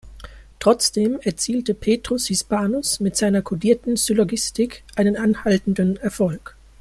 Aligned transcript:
Trotzdem 0.57 1.19
erzielte 1.21 1.75
Petrus 1.75 2.25
Hispanus 2.25 3.01
mit 3.01 3.15
seiner 3.15 3.43
codierten 3.43 3.97
Syllogistik 3.97 4.83
einen 4.95 5.15
anhaltenden 5.15 5.97
Erfolg. 5.97 6.55